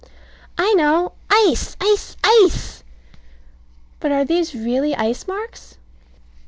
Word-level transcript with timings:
I 0.57 0.73
know. 0.73 1.11
Ice! 1.29 1.77
ice! 1.79 2.17
ice! 2.23 2.83
But 3.99 4.11
are 4.11 4.25
these 4.25 4.55
really 4.55 4.95
ice 4.95 5.27
marks? 5.27 5.77